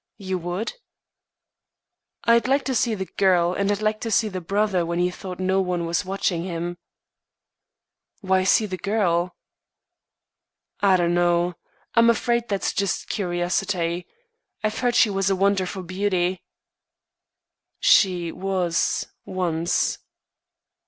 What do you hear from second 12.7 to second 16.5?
just curiosity. I've heard she was a wonder for beauty."